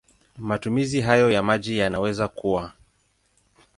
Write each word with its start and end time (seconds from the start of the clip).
Matumizi 0.37 1.01
hayo 1.01 1.31
ya 1.31 1.43
maji 1.43 1.77
yanaweza 1.77 2.27
kuwa 2.27 2.73